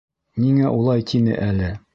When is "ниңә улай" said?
0.45-1.07